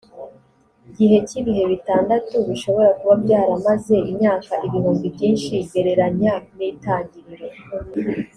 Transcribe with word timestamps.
gihe 0.97 1.17
cy 1.27 1.35
ibihe 1.39 1.63
bitandatu 1.71 2.35
bishobora 2.49 2.89
kuba 2.99 3.15
byaramaze 3.23 3.95
imyaka 4.11 4.53
ibihumbi 4.65 5.05
byinshi 5.15 5.51
gereranya 5.71 6.33
n 6.57 6.59
itangiriro 6.71 7.47